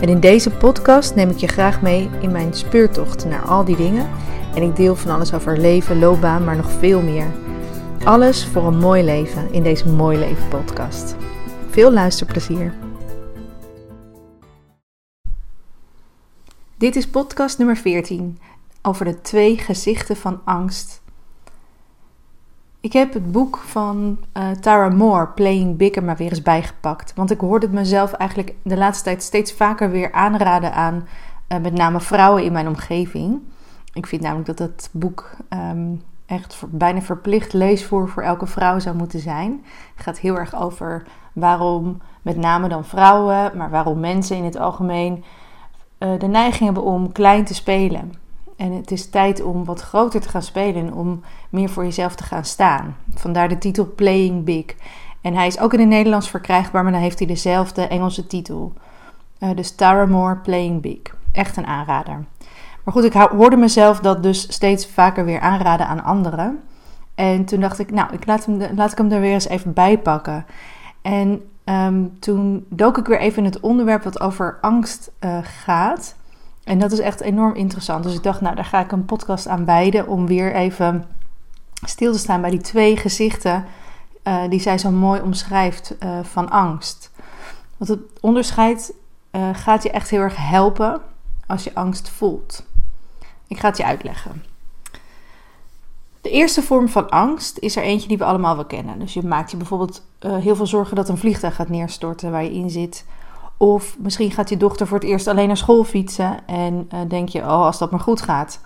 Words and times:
En 0.00 0.08
in 0.08 0.20
deze 0.20 0.50
podcast 0.50 1.14
neem 1.14 1.30
ik 1.30 1.36
je 1.36 1.48
graag 1.48 1.82
mee 1.82 2.10
in 2.20 2.32
mijn 2.32 2.54
speurtocht 2.54 3.24
naar 3.24 3.42
al 3.42 3.64
die 3.64 3.76
dingen. 3.76 4.08
En 4.54 4.62
ik 4.62 4.76
deel 4.76 4.96
van 4.96 5.10
alles 5.10 5.34
over 5.34 5.58
leven, 5.58 5.98
loopbaan, 5.98 6.44
maar 6.44 6.56
nog 6.56 6.70
veel 6.70 7.02
meer. 7.02 7.26
Alles 8.04 8.46
voor 8.46 8.66
een 8.66 8.78
mooi 8.78 9.02
leven 9.02 9.52
in 9.52 9.62
deze 9.62 9.88
Mooi 9.88 10.18
Leven 10.18 10.48
podcast. 10.48 11.16
Veel 11.70 11.92
luisterplezier. 11.92 12.74
Dit 16.76 16.96
is 16.96 17.08
podcast 17.08 17.58
nummer 17.58 17.76
14 17.76 18.38
over 18.82 19.04
de 19.04 19.20
twee 19.20 19.58
gezichten 19.58 20.16
van 20.16 20.40
angst. 20.44 21.02
Ik 22.86 22.92
heb 22.92 23.12
het 23.12 23.32
boek 23.32 23.56
van 23.56 24.18
uh, 24.36 24.50
Tara 24.50 24.88
Moore, 24.88 25.26
Playing 25.26 25.76
Bigger, 25.76 26.04
maar 26.04 26.16
weer 26.16 26.30
eens 26.30 26.42
bijgepakt. 26.42 27.14
Want 27.14 27.30
ik 27.30 27.40
hoorde 27.40 27.66
het 27.66 27.74
mezelf 27.74 28.12
eigenlijk 28.12 28.54
de 28.62 28.76
laatste 28.76 29.04
tijd 29.04 29.22
steeds 29.22 29.52
vaker 29.52 29.90
weer 29.90 30.12
aanraden 30.12 30.72
aan 30.72 31.08
uh, 31.48 31.58
met 31.58 31.72
name 31.72 32.00
vrouwen 32.00 32.44
in 32.44 32.52
mijn 32.52 32.68
omgeving. 32.68 33.40
Ik 33.92 34.06
vind 34.06 34.22
namelijk 34.22 34.46
dat 34.46 34.58
dat 34.58 34.88
boek 34.92 35.30
um, 35.50 36.02
echt 36.26 36.54
voor, 36.54 36.68
bijna 36.72 37.00
verplicht 37.00 37.52
leesvoer 37.52 38.08
voor 38.08 38.22
elke 38.22 38.46
vrouw 38.46 38.78
zou 38.78 38.96
moeten 38.96 39.20
zijn. 39.20 39.64
Het 39.94 40.04
gaat 40.04 40.18
heel 40.18 40.38
erg 40.38 40.54
over 40.54 41.06
waarom 41.32 42.00
met 42.22 42.36
name 42.36 42.68
dan 42.68 42.84
vrouwen, 42.84 43.56
maar 43.56 43.70
waarom 43.70 44.00
mensen 44.00 44.36
in 44.36 44.44
het 44.44 44.56
algemeen 44.56 45.24
uh, 45.98 46.18
de 46.18 46.26
neiging 46.26 46.64
hebben 46.64 46.82
om 46.82 47.12
klein 47.12 47.44
te 47.44 47.54
spelen. 47.54 48.12
En 48.56 48.72
het 48.72 48.90
is 48.90 49.10
tijd 49.10 49.42
om 49.42 49.64
wat 49.64 49.80
groter 49.80 50.20
te 50.20 50.28
gaan 50.28 50.42
spelen 50.42 50.86
en 50.86 50.94
om 50.94 51.22
meer 51.50 51.68
voor 51.68 51.84
jezelf 51.84 52.14
te 52.14 52.24
gaan 52.24 52.44
staan. 52.44 52.96
Vandaar 53.14 53.48
de 53.48 53.58
titel 53.58 53.92
Playing 53.94 54.44
Big. 54.44 54.64
En 55.20 55.34
hij 55.34 55.46
is 55.46 55.58
ook 55.58 55.72
in 55.72 55.80
het 55.80 55.88
Nederlands 55.88 56.30
verkrijgbaar, 56.30 56.82
maar 56.82 56.92
dan 56.92 57.00
heeft 57.00 57.18
hij 57.18 57.28
dezelfde 57.28 57.82
Engelse 57.82 58.26
titel. 58.26 58.72
Uh, 59.40 59.50
dus 59.54 59.74
Tara 59.74 60.06
Moore 60.06 60.36
Playing 60.36 60.82
Big. 60.82 60.98
Echt 61.32 61.56
een 61.56 61.66
aanrader. 61.66 62.24
Maar 62.84 62.94
goed, 62.94 63.04
ik 63.04 63.12
hoorde 63.12 63.56
mezelf 63.56 64.00
dat 64.00 64.22
dus 64.22 64.52
steeds 64.52 64.86
vaker 64.86 65.24
weer 65.24 65.40
aanraden 65.40 65.86
aan 65.86 66.04
anderen. 66.04 66.60
En 67.14 67.44
toen 67.44 67.60
dacht 67.60 67.78
ik, 67.78 67.90
nou, 67.90 68.12
ik 68.12 68.26
laat, 68.26 68.44
hem, 68.44 68.62
laat 68.74 68.92
ik 68.92 68.98
hem 68.98 69.12
er 69.12 69.20
weer 69.20 69.32
eens 69.32 69.48
even 69.48 69.72
bij 69.72 69.98
pakken. 69.98 70.46
En 71.02 71.42
um, 71.64 72.18
toen 72.18 72.66
dook 72.68 72.98
ik 72.98 73.06
weer 73.06 73.18
even 73.18 73.38
in 73.38 73.44
het 73.44 73.60
onderwerp 73.60 74.02
wat 74.02 74.20
over 74.20 74.58
angst 74.60 75.10
uh, 75.20 75.38
gaat. 75.42 76.14
En 76.66 76.78
dat 76.78 76.92
is 76.92 76.98
echt 76.98 77.20
enorm 77.20 77.54
interessant. 77.54 78.04
Dus 78.04 78.14
ik 78.14 78.22
dacht, 78.22 78.40
nou, 78.40 78.54
daar 78.54 78.64
ga 78.64 78.80
ik 78.80 78.92
een 78.92 79.04
podcast 79.04 79.48
aan 79.48 79.64
wijden 79.64 80.06
om 80.06 80.26
weer 80.26 80.54
even 80.54 81.04
stil 81.84 82.12
te 82.12 82.18
staan 82.18 82.40
bij 82.40 82.50
die 82.50 82.60
twee 82.60 82.96
gezichten 82.96 83.64
uh, 84.24 84.48
die 84.48 84.60
zij 84.60 84.78
zo 84.78 84.90
mooi 84.90 85.20
omschrijft 85.20 85.96
uh, 86.00 86.18
van 86.22 86.50
angst. 86.50 87.10
Want 87.76 87.90
het 87.90 88.00
onderscheid 88.20 88.92
uh, 89.32 89.48
gaat 89.52 89.82
je 89.82 89.90
echt 89.90 90.10
heel 90.10 90.20
erg 90.20 90.36
helpen 90.36 91.00
als 91.46 91.64
je 91.64 91.74
angst 91.74 92.08
voelt. 92.08 92.64
Ik 93.46 93.58
ga 93.58 93.68
het 93.68 93.76
je 93.76 93.84
uitleggen. 93.84 94.44
De 96.20 96.30
eerste 96.30 96.62
vorm 96.62 96.88
van 96.88 97.10
angst 97.10 97.58
is 97.58 97.76
er 97.76 97.82
eentje 97.82 98.08
die 98.08 98.18
we 98.18 98.24
allemaal 98.24 98.54
wel 98.54 98.66
kennen. 98.66 98.98
Dus 98.98 99.14
je 99.14 99.22
maakt 99.22 99.50
je 99.50 99.56
bijvoorbeeld 99.56 100.02
heel 100.18 100.56
veel 100.56 100.66
zorgen 100.66 100.96
dat 100.96 101.08
een 101.08 101.18
vliegtuig 101.18 101.54
gaat 101.54 101.68
neerstorten 101.68 102.30
waar 102.30 102.42
je 102.42 102.52
in 102.52 102.70
zit. 102.70 103.04
Of 103.56 103.96
misschien 103.98 104.30
gaat 104.30 104.48
je 104.48 104.56
dochter 104.56 104.86
voor 104.86 104.98
het 104.98 105.08
eerst 105.08 105.26
alleen 105.26 105.46
naar 105.46 105.56
school 105.56 105.84
fietsen 105.84 106.46
en 106.46 106.88
uh, 106.94 107.00
denk 107.08 107.28
je, 107.28 107.40
oh, 107.40 107.46
als 107.46 107.78
dat 107.78 107.90
maar 107.90 108.00
goed 108.00 108.22
gaat. 108.22 108.60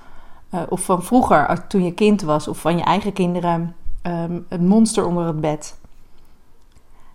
Uh, 0.54 0.60
of 0.68 0.80
van 0.80 1.02
vroeger, 1.02 1.66
toen 1.66 1.84
je 1.84 1.92
kind 1.92 2.22
was, 2.22 2.48
of 2.48 2.58
van 2.58 2.76
je 2.76 2.84
eigen 2.84 3.12
kinderen, 3.12 3.74
um, 4.02 4.46
het 4.48 4.60
monster 4.60 5.06
onder 5.06 5.26
het 5.26 5.40
bed. 5.40 5.78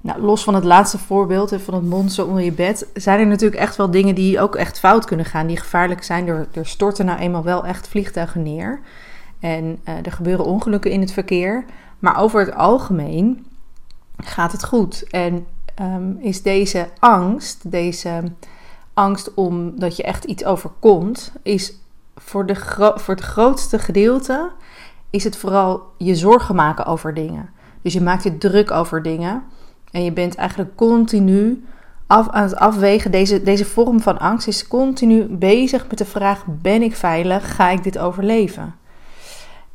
Nou, 0.02 0.22
los 0.22 0.44
van 0.44 0.54
het 0.54 0.64
laatste 0.64 0.98
voorbeeld 0.98 1.54
van 1.58 1.74
het 1.74 1.84
monster 1.84 2.28
onder 2.28 2.44
je 2.44 2.52
bed, 2.52 2.88
zijn 2.94 3.20
er 3.20 3.28
natuurlijk 3.28 3.62
echt 3.62 3.76
wel 3.76 3.92
dingen 3.92 4.16
die 4.16 4.40
ook 4.40 4.56
echt 4.56 4.80
fout 4.80 5.06
kunnen 5.06 5.26
gaan, 5.26 5.48
die 5.48 5.58
gevaarlijk 5.58 6.04
zijn. 6.04 6.28
Er, 6.28 6.48
storten 6.62 7.06
nou 7.06 7.20
eenmaal 7.20 7.44
wel 7.44 7.66
echt 7.66 7.88
vliegtuigen 7.88 8.44
neer. 8.44 8.80
En 9.40 9.64
uh, 9.64 10.06
er 10.06 10.12
gebeuren 10.12 10.46
ongelukken 10.46 10.92
in 10.92 11.02
het 11.02 11.12
verkeer. 11.12 11.66
Maar 12.00 12.20
over 12.20 12.40
het 12.40 12.56
algemeen 12.56 13.46
gaat 14.18 14.52
het 14.52 14.66
goed. 14.66 15.10
En 15.10 15.46
um, 15.82 16.18
is 16.20 16.42
deze 16.42 16.90
angst, 17.00 17.72
deze 17.72 18.24
angst 18.94 19.34
omdat 19.34 19.98
je 19.98 20.04
echt 20.04 20.24
iets 20.24 20.46
overkomt, 20.46 21.34
is 21.44 21.80
voor, 22.16 22.46
de 22.46 22.56
voor 22.96 23.14
het 23.14 23.24
grootste 23.24 23.80
gedeelte 23.80 24.52
is 25.10 25.24
het 25.24 25.38
vooral 25.38 25.82
je 25.98 26.16
zorgen 26.16 26.56
maken 26.56 26.86
over 26.86 27.14
dingen. 27.14 27.50
Dus 27.82 27.94
je 27.94 28.02
maakt 28.02 28.24
je 28.24 28.38
druk 28.38 28.72
over 28.72 29.02
dingen 29.02 29.44
en 29.92 30.04
je 30.04 30.12
bent 30.12 30.36
eigenlijk 30.36 30.76
continu 30.76 31.66
af, 32.08 32.30
aan 32.30 32.44
het 32.44 32.56
afwegen. 32.56 33.12
Deze, 33.12 33.44
deze 33.44 33.66
vorm 33.66 34.02
van 34.02 34.20
angst 34.20 34.48
is 34.48 34.68
continu 34.68 35.24
bezig 35.26 35.88
met 35.88 35.98
de 35.98 36.06
vraag: 36.06 36.44
ben 36.48 36.82
ik 36.82 36.96
veilig? 36.96 37.56
Ga 37.56 37.70
ik 37.70 37.84
dit 37.84 37.98
overleven? 37.98 38.76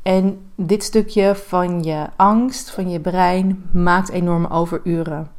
En 0.03 0.39
dit 0.55 0.83
stukje 0.83 1.35
van 1.35 1.83
je 1.83 2.07
angst, 2.17 2.71
van 2.71 2.91
je 2.91 3.01
brein, 3.01 3.69
maakt 3.73 4.11
enorme 4.11 4.51
overuren. 4.51 5.31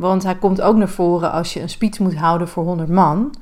Want 0.00 0.22
hij 0.22 0.34
komt 0.34 0.60
ook 0.60 0.76
naar 0.76 0.88
voren 0.88 1.32
als 1.32 1.52
je 1.52 1.60
een 1.60 1.68
speech 1.68 1.98
moet 1.98 2.16
houden 2.16 2.48
voor 2.48 2.64
100 2.64 2.88
man. 2.88 3.34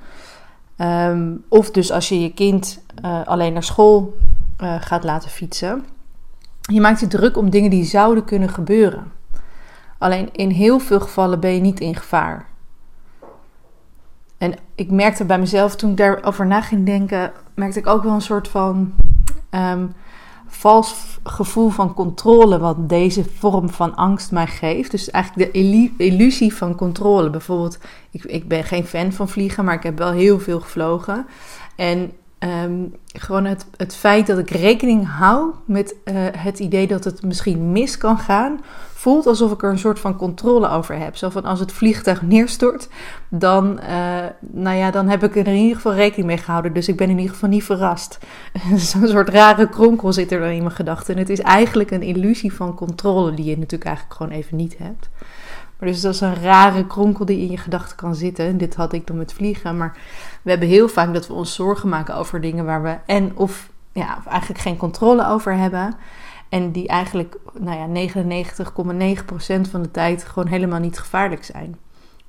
Um, 0.78 1.44
of 1.48 1.70
dus 1.70 1.92
als 1.92 2.08
je 2.08 2.20
je 2.20 2.32
kind 2.32 2.82
uh, 3.04 3.26
alleen 3.26 3.52
naar 3.52 3.62
school 3.62 4.16
uh, 4.62 4.74
gaat 4.80 5.04
laten 5.04 5.30
fietsen. 5.30 5.84
Je 6.60 6.80
maakt 6.80 7.00
je 7.00 7.06
druk 7.06 7.36
om 7.36 7.50
dingen 7.50 7.70
die 7.70 7.84
zouden 7.84 8.24
kunnen 8.24 8.48
gebeuren. 8.48 9.12
Alleen 9.98 10.28
in 10.32 10.50
heel 10.50 10.78
veel 10.78 11.00
gevallen 11.00 11.40
ben 11.40 11.54
je 11.54 11.60
niet 11.60 11.80
in 11.80 11.94
gevaar. 11.94 12.46
En 14.38 14.54
ik 14.74 14.90
merkte 14.90 15.24
bij 15.24 15.38
mezelf 15.38 15.76
toen 15.76 15.90
ik 15.90 15.96
daarover 15.96 16.46
na 16.46 16.60
ging 16.60 16.86
denken, 16.86 17.32
merkte 17.54 17.78
ik 17.78 17.86
ook 17.86 18.02
wel 18.02 18.12
een 18.12 18.20
soort 18.20 18.48
van 18.48 18.94
um, 19.50 19.92
vals 20.48 21.18
gevoel 21.24 21.68
van 21.68 21.94
controle 21.94 22.58
wat 22.58 22.88
deze 22.88 23.24
vorm 23.38 23.68
van 23.70 23.94
angst 23.94 24.30
mij 24.30 24.46
geeft. 24.46 24.90
Dus 24.90 25.10
eigenlijk 25.10 25.52
de 25.52 25.58
illusie 25.96 26.54
van 26.54 26.74
controle. 26.74 27.30
Bijvoorbeeld, 27.30 27.78
ik, 28.10 28.24
ik 28.24 28.48
ben 28.48 28.64
geen 28.64 28.86
fan 28.86 29.12
van 29.12 29.28
vliegen, 29.28 29.64
maar 29.64 29.74
ik 29.74 29.82
heb 29.82 29.98
wel 29.98 30.12
heel 30.12 30.40
veel 30.40 30.60
gevlogen. 30.60 31.26
En 31.76 32.12
um, 32.38 32.94
gewoon 33.06 33.44
het, 33.44 33.66
het 33.76 33.96
feit 33.96 34.26
dat 34.26 34.38
ik 34.38 34.50
rekening 34.50 35.08
hou 35.08 35.50
met 35.64 35.94
uh, 36.04 36.14
het 36.36 36.58
idee 36.58 36.86
dat 36.86 37.04
het 37.04 37.22
misschien 37.22 37.72
mis 37.72 37.98
kan 37.98 38.18
gaan, 38.18 38.60
voelt 38.94 39.26
alsof 39.26 39.52
ik 39.52 39.62
er 39.62 39.70
een 39.70 39.78
soort 39.78 39.98
van 39.98 40.16
controle 40.16 40.68
over 40.68 40.98
heb. 40.98 41.16
Zo 41.16 41.28
van 41.28 41.44
als 41.44 41.60
het 41.60 41.72
vliegtuig 41.72 42.22
neerstort, 42.22 42.88
dan, 43.28 43.80
uh, 43.82 44.24
nou 44.40 44.76
ja, 44.76 44.90
dan 44.90 45.08
heb 45.08 45.22
ik 45.22 45.36
er 45.36 45.46
in 45.46 45.54
ieder 45.54 45.76
geval 45.76 45.94
rekening 45.94 46.26
mee 46.26 46.38
gehouden. 46.38 46.72
Dus 46.72 46.88
ik 46.88 46.96
ben 46.96 47.10
in 47.10 47.18
ieder 47.18 47.32
geval 47.32 47.48
niet 47.48 47.64
verrast. 47.64 48.18
Zo'n 48.76 49.06
soort 49.06 49.28
rare 49.28 49.68
kronkel 49.68 50.12
zit 50.12 50.32
er 50.32 50.40
dan 50.40 50.48
in 50.48 50.62
mijn 50.62 50.74
gedachten. 50.74 51.14
En 51.14 51.20
het 51.20 51.30
is 51.30 51.40
eigenlijk 51.40 51.90
een 51.90 52.02
illusie 52.02 52.52
van 52.52 52.74
controle 52.74 53.34
die 53.34 53.44
je 53.44 53.58
natuurlijk 53.58 53.84
eigenlijk 53.84 54.16
gewoon 54.16 54.32
even 54.32 54.56
niet 54.56 54.78
hebt. 54.78 55.08
Maar 55.78 55.88
dus 55.88 56.00
dat 56.00 56.14
is 56.14 56.20
een 56.20 56.34
rare 56.34 56.86
kronkel 56.86 57.24
die 57.24 57.38
in 57.38 57.50
je 57.50 57.56
gedachten 57.56 57.96
kan 57.96 58.14
zitten. 58.14 58.58
Dit 58.58 58.74
had 58.74 58.92
ik 58.92 59.06
dan 59.06 59.16
met 59.16 59.32
vliegen. 59.32 59.76
Maar 59.76 59.96
we 60.42 60.50
hebben 60.50 60.68
heel 60.68 60.88
vaak 60.88 61.12
dat 61.14 61.26
we 61.26 61.32
ons 61.32 61.54
zorgen 61.54 61.88
maken 61.88 62.14
over 62.14 62.40
dingen 62.40 62.64
waar 62.64 62.82
we 62.82 62.96
en 63.06 63.36
of 63.36 63.70
ja, 63.92 64.22
eigenlijk 64.26 64.60
geen 64.60 64.76
controle 64.76 65.26
over 65.26 65.56
hebben. 65.56 65.96
En 66.48 66.72
die 66.72 66.88
eigenlijk 66.88 67.36
nou 67.58 67.78
ja, 67.78 68.08
99,9% 68.08 69.70
van 69.70 69.82
de 69.82 69.90
tijd 69.90 70.24
gewoon 70.24 70.48
helemaal 70.48 70.80
niet 70.80 70.98
gevaarlijk 70.98 71.44
zijn. 71.44 71.76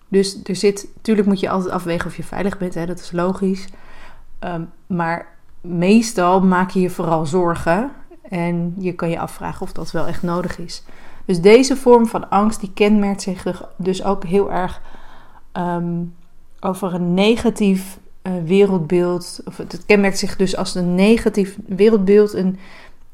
Dus 0.07 0.39
er 0.43 0.55
zit, 0.55 0.87
natuurlijk 0.95 1.27
moet 1.27 1.39
je 1.39 1.49
altijd 1.49 1.73
afwegen 1.73 2.07
of 2.07 2.17
je 2.17 2.23
veilig 2.23 2.57
bent, 2.57 2.73
hè, 2.73 2.85
dat 2.85 2.99
is 2.99 3.11
logisch. 3.11 3.67
Um, 4.39 4.69
maar 4.87 5.27
meestal 5.61 6.41
maak 6.41 6.69
je 6.69 6.79
je 6.79 6.89
vooral 6.89 7.25
zorgen. 7.25 7.91
En 8.21 8.73
je 8.77 8.93
kan 8.93 9.09
je 9.09 9.19
afvragen 9.19 9.61
of 9.61 9.71
dat 9.71 9.91
wel 9.91 10.07
echt 10.07 10.23
nodig 10.23 10.57
is. 10.57 10.83
Dus 11.29 11.41
deze 11.41 11.75
vorm 11.75 12.07
van 12.07 12.29
angst 12.29 12.59
die 12.59 12.71
kenmerkt 12.73 13.21
zich 13.21 13.63
dus 13.75 14.03
ook 14.03 14.23
heel 14.23 14.51
erg 14.51 14.81
um, 15.53 16.15
over 16.59 16.93
een 16.93 17.13
negatief 17.13 17.99
uh, 18.23 18.33
wereldbeeld. 18.45 19.41
Of 19.45 19.57
het, 19.57 19.85
kenmerkt 19.85 20.17
zich 20.17 20.35
dus 20.35 20.55
als 20.55 20.75
een 20.75 20.95
negatief 20.95 21.57
wereldbeeld. 21.67 22.33
Een 22.33 22.59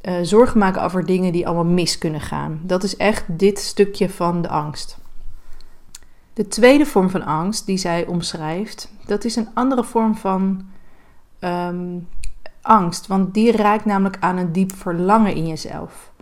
uh, 0.01 0.13
zorgen 0.21 0.59
maken 0.59 0.83
over 0.83 1.05
dingen 1.05 1.31
die 1.31 1.45
allemaal 1.45 1.73
mis 1.73 1.97
kunnen 1.97 2.21
gaan. 2.21 2.59
Dat 2.63 2.83
is 2.83 2.97
echt 2.97 3.23
dit 3.27 3.59
stukje 3.59 4.09
van 4.09 4.41
de 4.41 4.49
angst. 4.49 4.97
De 6.33 6.47
tweede 6.47 6.85
vorm 6.85 7.09
van 7.09 7.25
angst 7.25 7.65
die 7.65 7.77
zij 7.77 8.05
omschrijft, 8.05 8.91
dat 9.05 9.23
is 9.23 9.35
een 9.35 9.49
andere 9.53 9.83
vorm 9.83 10.15
van 10.15 10.65
ehm, 11.39 11.97
angst, 12.61 13.07
want 13.07 13.33
die 13.33 13.51
raakt 13.51 13.85
namelijk 13.85 14.17
aan 14.19 14.37
een 14.37 14.51
diep 14.51 14.75
verlangen 14.75 15.35
in 15.35 15.47
jezelf. 15.47 16.13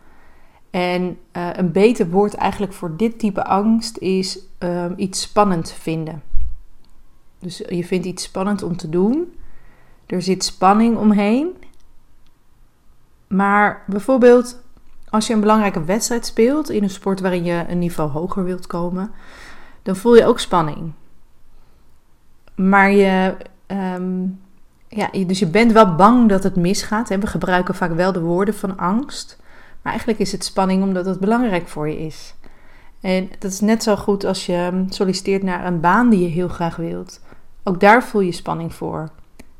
En 0.74 1.18
uh, 1.34 1.50
een 1.54 1.72
beter 1.72 2.10
woord 2.10 2.34
eigenlijk 2.34 2.74
voor 2.74 2.98
dit 2.98 3.20
type 3.20 3.44
angst 3.44 3.98
is 3.98 4.40
um, 4.60 4.94
iets 4.98 5.22
spannend 5.22 5.72
vinden. 5.72 6.24
Dus 7.40 7.58
je 7.58 7.86
vindt 7.86 8.06
iets 8.06 8.24
spannend 8.24 8.64
om 8.64 8.78
te 8.78 8.90
doen. 8.90 9.34
Er 10.06 10.22
zit 10.22 10.44
spanning 10.44 10.98
omheen. 10.98 11.56
Maar 13.28 13.84
bijvoorbeeld 13.88 14.64
als 15.10 15.28
je 15.28 15.34
een 15.34 15.40
belangrijke 15.40 15.84
wedstrijd 15.84 16.26
speelt 16.26 16.70
in 16.70 16.84
een 16.84 16.90
sport 16.90 17.20
waarin 17.20 17.44
je 17.44 17.66
een 17.68 17.80
niveau 17.80 18.10
hoger 18.10 18.44
wilt 18.44 18.68
komen, 18.68 19.12
dan 19.82 19.96
voel 19.96 20.16
je 20.16 20.26
ook 20.26 20.40
spanning. 20.40 20.92
Maar 22.56 22.92
je, 22.92 23.38
ehm, 23.66 24.26
ja, 24.88 25.10
dus 25.28 25.40
je 25.40 25.48
bent 25.48 25.72
wel 25.72 25.96
bang 25.96 26.30
dat 26.30 26.44
het 26.44 26.56
misgaat. 26.56 27.10
Hè? 27.10 27.18
We 27.18 27.28
gebruiken 27.28 27.76
vaak 27.76 27.94
wel 27.94 28.12
de 28.12 28.22
woorden 28.22 28.56
van 28.56 28.78
angst. 28.78 29.42
Maar 29.84 29.92
eigenlijk 29.92 30.20
is 30.20 30.32
het 30.32 30.44
spanning 30.44 30.84
omdat 30.84 31.06
het 31.06 31.20
belangrijk 31.20 31.68
voor 31.68 31.90
je 31.90 32.00
is. 32.06 32.36
En 33.02 33.30
dat 33.40 33.52
is 33.52 33.60
net 33.60 33.84
zo 33.84 33.96
goed 33.96 34.24
als 34.26 34.46
je 34.46 34.86
solliciteert 34.90 35.44
naar 35.44 35.66
een 35.66 35.80
baan 35.80 36.10
die 36.10 36.22
je 36.22 36.30
heel 36.30 36.48
graag 36.48 36.76
wilt. 36.76 37.22
Ook 37.64 37.80
daar 37.80 38.04
voel 38.04 38.22
je 38.22 38.32
spanning 38.32 38.74
voor. 38.74 39.10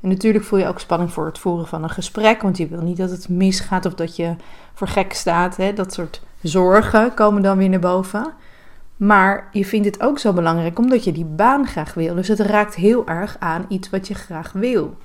En 0.02 0.10
natuurlijk 0.10 0.46
voel 0.46 0.60
je 0.60 0.68
ook 0.68 0.80
spanning 0.80 1.12
voor 1.12 1.26
het 1.26 1.40
voeren 1.40 1.68
van 1.68 1.84
een 1.84 1.90
gesprek, 1.90 2.42
want 2.42 2.58
je 2.58 2.68
wil 2.68 2.82
niet 2.82 2.98
dat 2.98 3.10
het 3.10 3.30
misgaat 3.30 3.86
of 3.86 3.94
dat 3.94 4.16
je 4.16 4.36
voor 4.74 4.88
gek 4.88 5.14
staat. 5.14 5.58
Hè? 5.58 5.74
Dat 5.74 5.94
soort 5.94 6.22
zorgen 6.42 7.14
komen 7.14 7.42
dan 7.42 7.58
weer 7.58 7.70
naar 7.70 7.80
boven. 7.80 8.34
Maar 8.98 9.50
je 9.52 9.66
vindt 9.66 9.86
het 9.86 10.02
ook 10.02 10.20
zo 10.20 10.34
belangrijk 10.34 10.80
omdat 10.80 11.04
je 11.04 11.12
die 11.12 11.26
baan 11.26 11.68
graag 11.68 11.94
wil. 11.94 12.16
Dus 12.16 12.28
het 12.28 12.40
raakt 12.40 12.76
heel 12.76 13.08
erg 13.08 13.36
aan 13.40 13.66
iets 13.68 13.90
wat 13.90 14.08
je 14.08 14.14
graag 14.14 14.52
wil. 14.52 14.98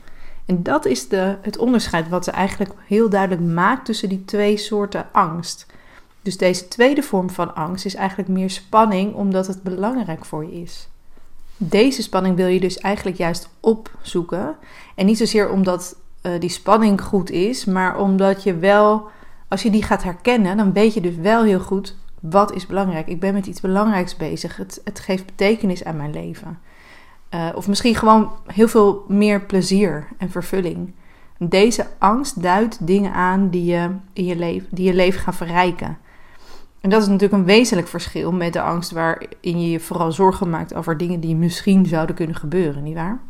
En 0.48 0.62
dat 0.62 0.86
is 0.86 1.08
de, 1.08 1.36
het 1.42 1.58
onderscheid 1.58 2.08
wat 2.08 2.24
ze 2.24 2.30
eigenlijk 2.30 2.72
heel 2.86 3.08
duidelijk 3.08 3.42
maakt 3.42 3.84
tussen 3.84 4.08
die 4.08 4.24
twee 4.24 4.56
soorten 4.56 5.06
angst. 5.12 5.66
Dus 6.22 6.36
deze 6.36 6.68
tweede 6.68 7.02
vorm 7.02 7.30
van 7.30 7.54
angst 7.54 7.84
is 7.84 7.94
eigenlijk 7.94 8.28
meer 8.28 8.50
spanning 8.50 9.14
omdat 9.14 9.46
het 9.46 9.62
belangrijk 9.62 10.24
voor 10.24 10.44
je 10.44 10.60
is. 10.60 10.88
Deze 11.56 12.02
spanning 12.02 12.36
wil 12.36 12.46
je 12.46 12.60
dus 12.60 12.78
eigenlijk 12.78 13.16
juist 13.16 13.48
opzoeken. 13.60 14.56
En 14.94 15.06
niet 15.06 15.18
zozeer 15.18 15.50
omdat 15.50 15.96
uh, 16.22 16.40
die 16.40 16.50
spanning 16.50 17.02
goed 17.02 17.30
is, 17.30 17.64
maar 17.64 17.98
omdat 17.98 18.42
je 18.42 18.54
wel, 18.54 19.08
als 19.48 19.62
je 19.62 19.70
die 19.70 19.82
gaat 19.82 20.02
herkennen, 20.02 20.56
dan 20.56 20.72
weet 20.72 20.94
je 20.94 21.00
dus 21.00 21.16
wel 21.16 21.42
heel 21.44 21.60
goed 21.60 21.96
wat 22.20 22.52
is 22.52 22.66
belangrijk. 22.66 23.06
Ik 23.06 23.20
ben 23.20 23.34
met 23.34 23.46
iets 23.46 23.60
belangrijks 23.60 24.16
bezig. 24.16 24.56
Het, 24.56 24.80
het 24.84 25.00
geeft 25.00 25.26
betekenis 25.26 25.84
aan 25.84 25.96
mijn 25.96 26.12
leven. 26.12 26.58
Uh, 27.34 27.48
of 27.54 27.68
misschien 27.68 27.94
gewoon 27.94 28.30
heel 28.46 28.68
veel 28.68 29.04
meer 29.08 29.40
plezier 29.40 30.08
en 30.18 30.30
vervulling. 30.30 30.94
Deze 31.38 31.86
angst 31.98 32.42
duidt 32.42 32.86
dingen 32.86 33.12
aan 33.12 33.48
die 33.48 33.64
je, 33.64 33.90
in 34.12 34.24
je, 34.24 34.36
leven, 34.36 34.68
die 34.70 34.86
je 34.86 34.94
leven 34.94 35.20
gaan 35.20 35.34
verrijken. 35.34 35.98
En 36.80 36.90
dat 36.90 37.02
is 37.02 37.08
natuurlijk 37.08 37.40
een 37.40 37.44
wezenlijk 37.44 37.88
verschil 37.88 38.32
met 38.32 38.52
de 38.52 38.60
angst 38.60 38.90
waarin 38.90 39.60
je 39.60 39.70
je 39.70 39.80
vooral 39.80 40.12
zorgen 40.12 40.50
maakt 40.50 40.74
over 40.74 40.96
dingen 40.96 41.20
die 41.20 41.36
misschien 41.36 41.86
zouden 41.86 42.16
kunnen 42.16 42.36
gebeuren, 42.36 42.82
nietwaar? 42.82 43.20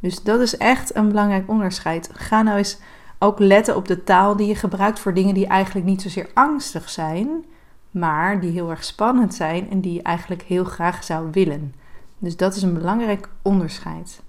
Dus 0.00 0.22
dat 0.22 0.40
is 0.40 0.56
echt 0.56 0.96
een 0.96 1.08
belangrijk 1.08 1.48
onderscheid. 1.48 2.10
Ga 2.12 2.42
nou 2.42 2.58
eens 2.58 2.78
ook 3.18 3.38
letten 3.38 3.76
op 3.76 3.88
de 3.88 4.04
taal 4.04 4.36
die 4.36 4.46
je 4.46 4.54
gebruikt 4.54 4.98
voor 4.98 5.14
dingen 5.14 5.34
die 5.34 5.46
eigenlijk 5.46 5.86
niet 5.86 6.02
zozeer 6.02 6.30
angstig 6.34 6.90
zijn, 6.90 7.44
maar 7.90 8.40
die 8.40 8.50
heel 8.50 8.70
erg 8.70 8.84
spannend 8.84 9.34
zijn 9.34 9.70
en 9.70 9.80
die 9.80 9.92
je 9.92 10.02
eigenlijk 10.02 10.42
heel 10.42 10.64
graag 10.64 11.04
zou 11.04 11.28
willen. 11.32 11.74
Dus 12.20 12.36
dat 12.36 12.56
is 12.56 12.62
een 12.62 12.74
belangrijk 12.74 13.28
onderscheid. 13.42 14.20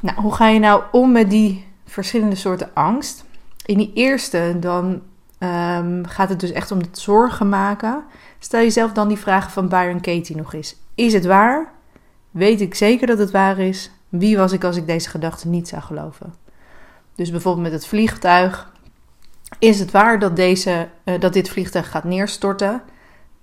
Nou, 0.00 0.20
hoe 0.20 0.34
ga 0.34 0.48
je 0.48 0.58
nou 0.58 0.82
om 0.92 1.12
met 1.12 1.30
die 1.30 1.66
verschillende 1.84 2.36
soorten 2.36 2.70
angst? 2.74 3.24
In 3.64 3.78
die 3.78 3.90
eerste, 3.94 4.56
dan 4.60 5.02
um, 5.38 6.06
gaat 6.06 6.28
het 6.28 6.40
dus 6.40 6.52
echt 6.52 6.70
om 6.70 6.78
het 6.78 6.98
zorgen 6.98 7.48
maken. 7.48 8.04
Stel 8.38 8.60
jezelf 8.60 8.92
dan 8.92 9.08
die 9.08 9.16
vragen 9.16 9.50
van 9.50 9.68
Byron 9.68 10.00
Katie 10.00 10.36
nog 10.36 10.54
eens. 10.54 10.76
Is 10.94 11.12
het 11.12 11.24
waar? 11.24 11.72
Weet 12.30 12.60
ik 12.60 12.74
zeker 12.74 13.06
dat 13.06 13.18
het 13.18 13.30
waar 13.30 13.58
is? 13.58 13.90
Wie 14.08 14.36
was 14.36 14.52
ik 14.52 14.64
als 14.64 14.76
ik 14.76 14.86
deze 14.86 15.08
gedachte 15.08 15.48
niet 15.48 15.68
zou 15.68 15.82
geloven? 15.82 16.34
Dus 17.14 17.30
bijvoorbeeld 17.30 17.64
met 17.64 17.72
het 17.72 17.86
vliegtuig. 17.86 18.72
Is 19.58 19.78
het 19.78 19.90
waar 19.90 20.18
dat, 20.18 20.36
deze, 20.36 20.88
uh, 21.04 21.20
dat 21.20 21.32
dit 21.32 21.48
vliegtuig 21.48 21.90
gaat 21.90 22.04
neerstorten? 22.04 22.82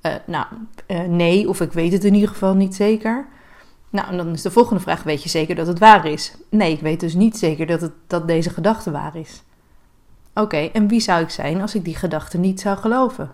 Uh, 0.02 0.14
nou, 0.26 0.46
uh, 0.88 1.02
nee, 1.02 1.50
of 1.50 1.62
ik 1.62 1.74
weet 1.74 1.92
het 1.92 2.04
in 2.04 2.14
ieder 2.14 2.30
geval 2.30 2.56
niet 2.56 2.76
zeker. 2.76 3.28
Nou, 3.90 4.08
en 4.08 4.18
dan 4.18 4.28
is 4.28 4.42
de 4.42 4.52
volgende 4.52 4.82
vraag: 4.82 5.04
weet 5.04 5.24
je 5.24 5.30
zeker 5.30 5.56
dat 5.56 5.68
het 5.68 5.80
waar 5.80 6.06
is? 6.06 6.34
Nee, 6.50 6.72
ik 6.72 6.82
weet 6.82 7.00
dus 7.00 7.14
niet 7.14 7.38
zeker 7.38 7.66
dat, 7.66 7.82
het, 7.82 7.94
dat 8.08 8.28
deze 8.28 8.50
gedachte 8.50 8.92
waar 8.92 9.16
is. 9.16 9.44
Oké, 10.34 10.58
en 10.58 10.88
wie 10.88 11.00
zou 11.00 11.22
ik 11.22 11.30
zijn 11.30 11.62
als 11.62 11.76
ik 11.76 11.86
die 11.86 11.96
gedachte 11.96 12.38
niet 12.38 12.60
zou 12.60 12.78
geloven? 12.78 13.32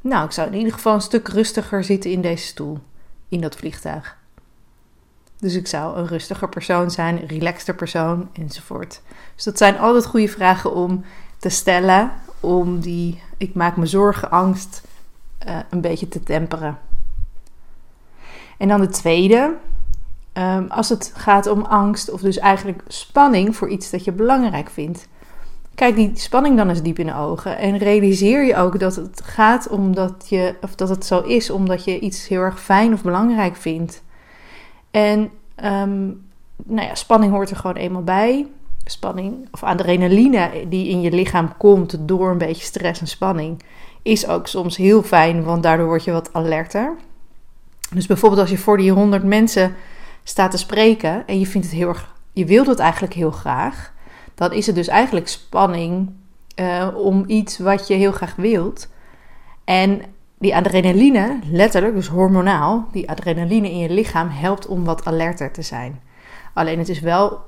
Nou, 0.00 0.24
ik 0.24 0.32
zou 0.32 0.48
in 0.50 0.58
ieder 0.58 0.72
geval 0.72 0.94
een 0.94 1.00
stuk 1.00 1.28
rustiger 1.28 1.84
zitten 1.84 2.10
in 2.10 2.20
deze 2.20 2.46
stoel, 2.46 2.78
in 3.28 3.40
dat 3.40 3.56
vliegtuig. 3.56 4.18
Dus 5.38 5.54
ik 5.54 5.66
zou 5.66 5.96
een 5.96 6.06
rustiger 6.06 6.48
persoon 6.48 6.90
zijn, 6.90 7.22
een 7.22 7.28
relaxter 7.28 7.74
persoon 7.74 8.28
enzovoort. 8.32 9.02
Dus 9.34 9.44
dat 9.44 9.58
zijn 9.58 9.78
altijd 9.78 10.06
goede 10.06 10.28
vragen 10.28 10.74
om 10.74 11.04
te 11.38 11.48
stellen, 11.48 12.12
om 12.40 12.80
die 12.80 13.22
ik 13.36 13.54
maak 13.54 13.76
me 13.76 13.86
zorgen, 13.86 14.30
angst 14.30 14.82
uh, 15.46 15.58
een 15.70 15.80
beetje 15.80 16.08
te 16.08 16.22
temperen. 16.22 16.78
En 18.58 18.68
dan 18.68 18.80
de 18.80 18.88
tweede, 18.88 19.56
um, 20.32 20.66
als 20.68 20.88
het 20.88 21.12
gaat 21.14 21.46
om 21.46 21.62
angst 21.62 22.10
of 22.10 22.20
dus 22.20 22.38
eigenlijk 22.38 22.82
spanning 22.86 23.56
voor 23.56 23.68
iets 23.68 23.90
dat 23.90 24.04
je 24.04 24.12
belangrijk 24.12 24.70
vindt. 24.70 25.08
Kijk 25.74 25.94
die 25.94 26.10
spanning 26.14 26.56
dan 26.56 26.68
eens 26.68 26.82
diep 26.82 26.98
in 26.98 27.06
de 27.06 27.14
ogen 27.14 27.58
en 27.58 27.78
realiseer 27.78 28.44
je 28.44 28.56
ook 28.56 28.78
dat 28.78 28.96
het 28.96 29.20
gaat 29.24 29.68
omdat 29.68 30.26
je, 30.28 30.54
of 30.60 30.74
dat 30.74 30.88
het 30.88 31.06
zo 31.06 31.20
is 31.20 31.50
omdat 31.50 31.84
je 31.84 31.98
iets 31.98 32.28
heel 32.28 32.40
erg 32.40 32.60
fijn 32.60 32.92
of 32.92 33.02
belangrijk 33.02 33.56
vindt. 33.56 34.02
En 34.90 35.30
um, 35.64 36.28
nou 36.64 36.88
ja, 36.88 36.94
spanning 36.94 37.32
hoort 37.32 37.50
er 37.50 37.56
gewoon 37.56 37.76
eenmaal 37.76 38.04
bij. 38.04 38.46
Spanning 38.84 39.48
of 39.50 39.62
adrenaline 39.62 40.50
die 40.68 40.88
in 40.88 41.00
je 41.00 41.10
lichaam 41.10 41.56
komt 41.56 41.96
door 42.00 42.30
een 42.30 42.38
beetje 42.38 42.64
stress 42.64 43.00
en 43.00 43.06
spanning, 43.06 43.62
is 44.02 44.26
ook 44.26 44.46
soms 44.46 44.76
heel 44.76 45.02
fijn, 45.02 45.44
want 45.44 45.62
daardoor 45.62 45.86
word 45.86 46.04
je 46.04 46.12
wat 46.12 46.32
alerter. 46.32 46.96
Dus 47.94 48.06
bijvoorbeeld 48.06 48.40
als 48.40 48.50
je 48.50 48.58
voor 48.58 48.76
die 48.76 48.92
100 48.92 49.24
mensen 49.24 49.74
staat 50.22 50.50
te 50.50 50.58
spreken 50.58 51.26
en 51.26 51.38
je 51.38 51.46
vindt 51.46 51.66
het 51.66 51.76
heel 51.76 51.88
erg, 51.88 52.14
je 52.32 52.44
wilt 52.44 52.66
het 52.66 52.78
eigenlijk 52.78 53.14
heel 53.14 53.30
graag 53.30 53.92
dan 54.40 54.52
is 54.52 54.66
het 54.66 54.74
dus 54.74 54.88
eigenlijk 54.88 55.28
spanning 55.28 56.10
uh, 56.56 56.88
om 56.94 57.24
iets 57.26 57.58
wat 57.58 57.86
je 57.86 57.94
heel 57.94 58.12
graag 58.12 58.36
wilt. 58.36 58.88
En 59.64 60.02
die 60.38 60.56
adrenaline, 60.56 61.38
letterlijk, 61.50 61.94
dus 61.94 62.06
hormonaal, 62.06 62.88
die 62.92 63.10
adrenaline 63.10 63.70
in 63.70 63.78
je 63.78 63.90
lichaam 63.90 64.28
helpt 64.28 64.66
om 64.66 64.84
wat 64.84 65.04
alerter 65.04 65.52
te 65.52 65.62
zijn. 65.62 66.00
Alleen 66.54 66.78
het 66.78 66.88
is 66.88 67.00
wel 67.00 67.40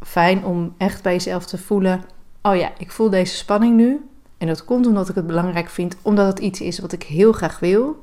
fijn 0.00 0.44
om 0.44 0.74
echt 0.76 1.02
bij 1.02 1.12
jezelf 1.12 1.46
te 1.46 1.58
voelen: 1.58 2.04
oh 2.42 2.56
ja, 2.56 2.72
ik 2.78 2.90
voel 2.90 3.10
deze 3.10 3.34
spanning 3.34 3.76
nu. 3.76 4.08
En 4.38 4.46
dat 4.46 4.64
komt 4.64 4.86
omdat 4.86 5.08
ik 5.08 5.14
het 5.14 5.26
belangrijk 5.26 5.68
vind, 5.68 5.96
omdat 6.02 6.26
het 6.26 6.38
iets 6.38 6.60
is 6.60 6.78
wat 6.78 6.92
ik 6.92 7.02
heel 7.02 7.32
graag 7.32 7.58
wil. 7.58 8.02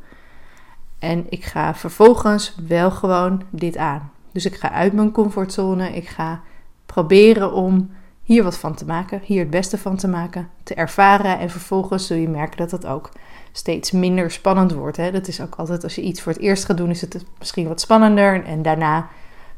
En 1.00 1.26
ik 1.30 1.44
ga 1.46 1.76
vervolgens 1.76 2.56
wel 2.68 2.92
gewoon 2.92 3.42
dit 3.50 3.78
aan. 3.78 4.12
Dus 4.38 4.46
ik 4.46 4.56
ga 4.56 4.72
uit 4.72 4.94
mijn 4.94 5.12
comfortzone. 5.12 5.96
Ik 5.96 6.08
ga 6.08 6.42
proberen 6.86 7.54
om 7.54 7.90
hier 8.24 8.44
wat 8.44 8.58
van 8.58 8.76
te 8.76 8.86
maken, 8.86 9.22
hier 9.24 9.40
het 9.40 9.50
beste 9.50 9.78
van 9.78 9.96
te 9.96 10.08
maken, 10.08 10.50
te 10.64 10.74
ervaren 10.74 11.40
en 11.40 11.50
vervolgens 11.50 12.08
zul 12.08 12.18
je 12.18 12.30
merken 12.30 12.58
dat 12.58 12.72
het 12.72 12.86
ook 12.86 13.12
steeds 13.52 13.92
minder 13.92 14.32
spannend 14.32 14.74
wordt. 14.74 14.98
Hè? 14.98 15.12
Dat 15.12 15.28
is 15.28 15.42
ook 15.42 15.56
altijd 15.56 15.84
als 15.84 15.96
je 15.96 16.02
iets 16.02 16.22
voor 16.22 16.32
het 16.32 16.42
eerst 16.42 16.66
gaat 16.66 16.78
doen, 16.78 16.90
is 16.90 17.02
het 17.02 17.26
misschien 17.40 17.68
wat 17.68 17.82
spannender 17.82 18.46
en 18.46 18.62
daarna 18.62 19.08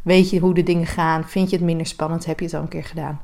weet 0.01 0.29
je 0.29 0.39
hoe 0.39 0.53
de 0.53 0.63
dingen 0.63 0.87
gaan, 0.87 1.23
vind 1.23 1.49
je 1.49 1.55
het 1.55 1.65
minder 1.65 1.85
spannend, 1.85 2.25
heb 2.25 2.39
je 2.39 2.45
het 2.45 2.53
al 2.53 2.61
een 2.61 2.67
keer 2.67 2.83
gedaan. 2.83 3.21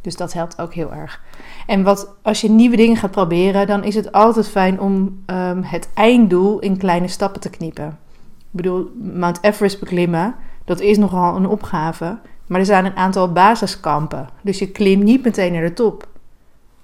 Dus 0.00 0.16
dat 0.16 0.32
helpt 0.32 0.60
ook 0.60 0.74
heel 0.74 0.92
erg. 0.92 1.22
En 1.66 1.82
wat, 1.82 2.14
als 2.22 2.40
je 2.40 2.50
nieuwe 2.50 2.76
dingen 2.76 2.96
gaat 2.96 3.10
proberen, 3.10 3.66
dan 3.66 3.84
is 3.84 3.94
het 3.94 4.12
altijd 4.12 4.48
fijn 4.48 4.80
om 4.80 5.22
um, 5.26 5.62
het 5.62 5.88
einddoel 5.94 6.58
in 6.58 6.76
kleine 6.76 7.08
stappen 7.08 7.40
te 7.40 7.50
knippen. 7.50 7.98
Ik 8.38 8.62
bedoel, 8.62 8.90
Mount 9.14 9.38
Everest 9.42 9.80
beklimmen, 9.80 10.34
dat 10.66 10.80
is 10.80 10.98
nogal 10.98 11.36
een 11.36 11.46
opgave. 11.46 12.18
Maar 12.46 12.60
er 12.60 12.66
zijn 12.66 12.84
een 12.84 12.96
aantal 12.96 13.32
basiskampen. 13.32 14.28
Dus 14.42 14.58
je 14.58 14.70
klimt 14.70 15.02
niet 15.02 15.24
meteen 15.24 15.52
naar 15.52 15.62
de 15.62 15.72
top. 15.72 16.08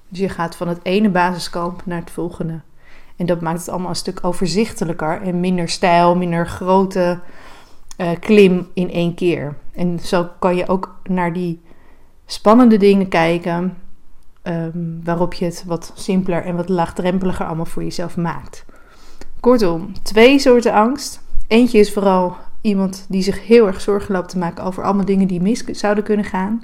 Dus 0.09 0.19
je 0.19 0.29
gaat 0.29 0.57
van 0.57 0.69
het 0.69 0.81
ene 0.83 1.09
basiskamp 1.09 1.83
naar 1.85 2.01
het 2.01 2.11
volgende. 2.11 2.61
En 3.17 3.27
dat 3.27 3.41
maakt 3.41 3.59
het 3.59 3.69
allemaal 3.69 3.89
een 3.89 3.97
stuk 3.97 4.19
overzichtelijker 4.23 5.23
en 5.23 5.41
minder 5.41 5.69
stijl, 5.69 6.17
minder 6.17 6.47
grote 6.47 7.21
uh, 7.97 8.11
klim 8.21 8.69
in 8.75 8.91
één 8.91 9.15
keer. 9.15 9.57
En 9.73 9.99
zo 9.99 10.29
kan 10.39 10.57
je 10.57 10.69
ook 10.69 10.95
naar 11.05 11.33
die 11.33 11.61
spannende 12.27 12.77
dingen 12.77 13.09
kijken, 13.09 13.77
um, 14.43 15.01
waarop 15.05 15.35
je 15.35 15.45
het 15.45 15.65
wat 15.67 15.93
simpeler 15.95 16.45
en 16.45 16.57
wat 16.57 16.69
laagdrempeliger 16.69 17.47
allemaal 17.47 17.65
voor 17.65 17.83
jezelf 17.83 18.17
maakt. 18.17 18.65
Kortom, 19.41 19.93
twee 20.03 20.39
soorten 20.39 20.73
angst. 20.73 21.23
Eentje 21.47 21.79
is 21.79 21.93
vooral 21.93 22.37
iemand 22.62 23.07
die 23.09 23.23
zich 23.23 23.47
heel 23.47 23.66
erg 23.66 23.81
zorgen 23.81 24.14
loopt 24.14 24.28
te 24.28 24.38
maken 24.38 24.64
over 24.64 24.83
allemaal 24.83 25.04
dingen 25.04 25.26
die 25.26 25.40
mis 25.40 25.64
zouden 25.64 26.04
kunnen 26.04 26.25
gaan. 26.25 26.62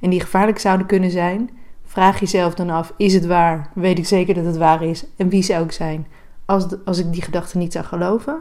en 0.00 0.10
die 0.10 0.20
gevaarlijk 0.20 0.58
zouden 0.58 0.86
kunnen 0.86 1.10
zijn, 1.10 1.50
vraag 1.84 2.20
jezelf 2.20 2.54
dan 2.54 2.70
af: 2.70 2.92
is 2.96 3.14
het 3.14 3.26
waar? 3.26 3.70
Weet 3.74 3.98
ik 3.98 4.06
zeker 4.06 4.34
dat 4.34 4.44
het 4.44 4.56
waar 4.56 4.82
is? 4.82 5.04
En 5.16 5.28
wie 5.28 5.42
zou 5.42 5.64
ik 5.64 5.72
zijn 5.72 6.06
als, 6.44 6.66
als 6.84 6.98
ik 6.98 7.12
die 7.12 7.22
gedachte 7.22 7.58
niet 7.58 7.72
zou 7.72 7.84
geloven? 7.84 8.40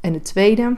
En 0.00 0.12
de 0.12 0.20
tweede, 0.20 0.76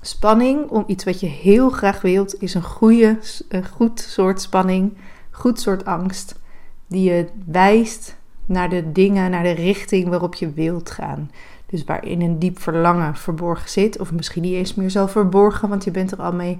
spanning 0.00 0.68
om 0.68 0.84
iets 0.86 1.04
wat 1.04 1.20
je 1.20 1.26
heel 1.26 1.70
graag 1.70 2.00
wilt, 2.00 2.42
is 2.42 2.54
een, 2.54 2.62
goede, 2.62 3.18
een 3.48 3.66
goed 3.66 4.00
soort 4.00 4.40
spanning, 4.40 4.96
goed 5.30 5.60
soort 5.60 5.84
angst, 5.84 6.38
die 6.86 7.10
je 7.10 7.26
wijst 7.46 8.16
naar 8.46 8.68
de 8.68 8.92
dingen, 8.92 9.30
naar 9.30 9.42
de 9.42 9.50
richting 9.50 10.08
waarop 10.08 10.34
je 10.34 10.52
wilt 10.52 10.90
gaan. 10.90 11.30
Dus 11.66 11.84
waarin 11.84 12.20
een 12.20 12.38
diep 12.38 12.58
verlangen 12.58 13.16
verborgen 13.16 13.70
zit, 13.70 14.00
of 14.00 14.12
misschien 14.12 14.42
niet 14.42 14.54
eens 14.54 14.74
meer 14.74 14.90
zo 14.90 15.06
verborgen, 15.06 15.68
want 15.68 15.84
je 15.84 15.90
bent 15.90 16.12
er 16.12 16.22
al 16.22 16.32
mee 16.32 16.58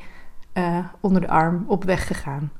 uh, 0.55 0.79
onder 1.01 1.21
de 1.21 1.29
arm 1.29 1.65
op 1.67 1.85
weg 1.85 2.07
gegaan. 2.07 2.51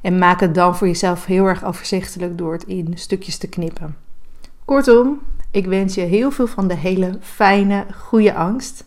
En 0.00 0.18
maak 0.18 0.40
het 0.40 0.54
dan 0.54 0.76
voor 0.76 0.86
jezelf 0.86 1.24
heel 1.24 1.46
erg 1.46 1.64
overzichtelijk 1.64 2.38
door 2.38 2.52
het 2.52 2.64
in 2.64 2.92
stukjes 2.94 3.38
te 3.38 3.48
knippen. 3.48 3.96
Kortom, 4.64 5.20
ik 5.50 5.66
wens 5.66 5.94
je 5.94 6.00
heel 6.00 6.30
veel 6.30 6.46
van 6.46 6.68
de 6.68 6.74
hele 6.74 7.18
fijne, 7.20 7.86
goede 7.94 8.34
angst. 8.34 8.84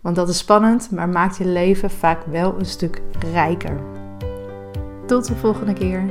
Want 0.00 0.16
dat 0.16 0.28
is 0.28 0.38
spannend, 0.38 0.90
maar 0.90 1.08
maakt 1.08 1.36
je 1.36 1.46
leven 1.46 1.90
vaak 1.90 2.24
wel 2.24 2.58
een 2.58 2.66
stuk 2.66 3.02
rijker. 3.32 3.80
Tot 5.06 5.26
de 5.26 5.36
volgende 5.36 5.72
keer. 5.72 6.02